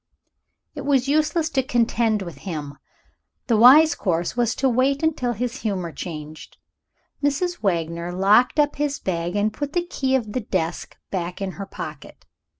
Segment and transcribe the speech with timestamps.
[0.73, 2.73] It was useless to contend with him;
[3.45, 6.57] the one wise course was to wait until his humor changed.
[7.23, 7.61] Mrs.
[7.61, 11.67] Wagner locked up his bag, and put the key of the desk back in her
[11.67, 12.25] pocket.